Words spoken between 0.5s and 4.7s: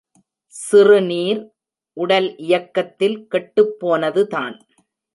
சிறுநீர், உடல் இயக்கத்தில் கெட்டுப் போனதுதான்.